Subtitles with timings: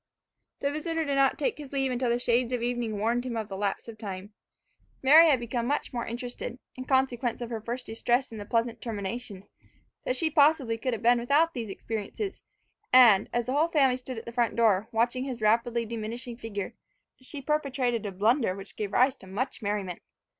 [0.61, 3.49] The visitor did not take his leave until the shades of evening warned him of
[3.49, 4.33] the lapse of time.
[5.03, 8.81] Mary had become much more interested, in consequence of her first distress and the pleasant
[8.81, 9.43] termination,
[10.03, 12.41] than she possibly could have been without these experiences;
[12.91, 16.73] and as the whole family stood at the front door, watching his rapidly diminishing figure,
[17.21, 20.01] she perpetrated a blunder which gave rise to much merriment.